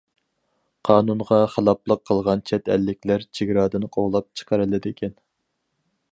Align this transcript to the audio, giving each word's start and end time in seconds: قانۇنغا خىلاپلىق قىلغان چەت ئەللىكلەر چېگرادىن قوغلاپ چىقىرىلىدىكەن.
قانۇنغا 0.87 1.35
خىلاپلىق 1.55 2.01
قىلغان 2.09 2.41
چەت 2.51 2.71
ئەللىكلەر 2.75 3.25
چېگرادىن 3.39 3.85
قوغلاپ 3.97 4.31
چىقىرىلىدىكەن. 4.41 5.15